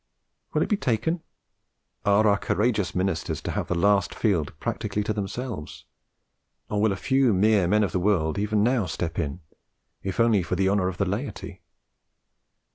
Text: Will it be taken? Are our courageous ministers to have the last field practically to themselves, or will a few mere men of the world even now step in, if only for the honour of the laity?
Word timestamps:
Will 0.51 0.63
it 0.63 0.69
be 0.69 0.77
taken? 0.77 1.21
Are 2.05 2.27
our 2.27 2.39
courageous 2.39 2.95
ministers 2.95 3.39
to 3.41 3.51
have 3.51 3.67
the 3.67 3.75
last 3.77 4.15
field 4.15 4.51
practically 4.59 5.03
to 5.03 5.13
themselves, 5.13 5.85
or 6.71 6.81
will 6.81 6.91
a 6.91 6.95
few 6.95 7.35
mere 7.35 7.67
men 7.67 7.83
of 7.83 7.91
the 7.91 7.99
world 7.99 8.39
even 8.39 8.63
now 8.63 8.87
step 8.87 9.19
in, 9.19 9.41
if 10.01 10.19
only 10.19 10.41
for 10.41 10.55
the 10.55 10.69
honour 10.69 10.87
of 10.87 10.97
the 10.97 11.05
laity? 11.05 11.61